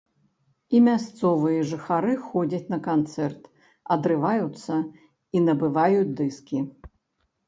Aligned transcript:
І 0.77 0.79
мясцовыя 0.85 1.65
жыхары 1.71 2.13
ходзяць 2.29 2.71
на 2.73 2.79
канцэрт, 2.87 3.43
адрываюцца, 3.97 4.79
і 5.37 5.43
набываюць 5.49 6.15
дыскі. 6.23 6.63